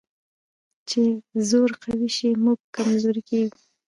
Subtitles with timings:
[0.89, 1.01] چې
[1.49, 3.59] زور قوي شي، موږ کمزوري کېږو.